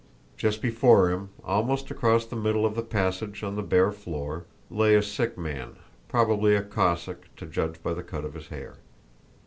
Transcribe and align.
Just 0.35 0.63
before 0.63 1.11
him, 1.11 1.29
almost 1.43 1.91
across 1.91 2.25
the 2.25 2.35
middle 2.35 2.65
of 2.65 2.73
the 2.73 2.81
passage 2.81 3.43
on 3.43 3.55
the 3.55 3.61
bare 3.61 3.91
floor, 3.91 4.45
lay 4.71 4.95
a 4.95 5.03
sick 5.03 5.37
man, 5.37 5.75
probably 6.07 6.55
a 6.55 6.63
Cossack 6.63 7.29
to 7.35 7.45
judge 7.45 7.83
by 7.83 7.93
the 7.93 8.01
cut 8.01 8.25
of 8.25 8.33
his 8.33 8.47
hair. 8.47 8.77